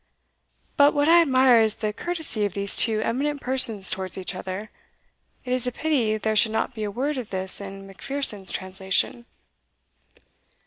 But 0.77 0.95
what 0.95 1.07
I 1.07 1.21
admire 1.21 1.59
is 1.59 1.75
the 1.75 1.93
courtesy 1.93 2.43
of 2.43 2.55
these 2.55 2.75
two 2.75 3.01
eminent 3.01 3.39
persons 3.39 3.91
towards 3.91 4.17
each 4.17 4.33
other. 4.33 4.71
It 5.45 5.53
is 5.53 5.67
a 5.67 5.71
pity 5.71 6.17
there 6.17 6.35
should 6.35 6.51
not 6.53 6.73
be 6.73 6.83
a 6.83 6.89
word 6.89 7.19
of 7.19 7.29
this 7.29 7.61
in 7.61 7.85
Macpherson's 7.85 8.49
translation." 8.51 9.27